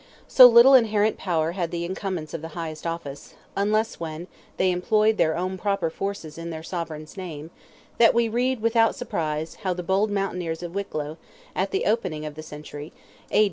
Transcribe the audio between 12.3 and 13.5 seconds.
the century (A.